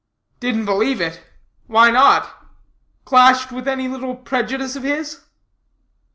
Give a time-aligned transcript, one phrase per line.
[0.39, 1.23] '""Didn't believe it?
[1.67, 2.27] Why not?
[3.05, 5.21] Clashed with any little prejudice of his?"